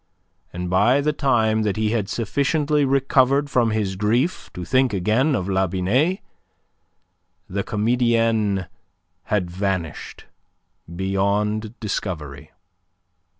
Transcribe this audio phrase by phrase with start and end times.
[0.51, 5.35] And by the time that he had sufficiently recovered from his grief to think again
[5.35, 6.21] of La Binet,
[7.47, 8.67] the comedienne
[9.25, 10.25] had vanished
[10.95, 12.49] beyond discovery.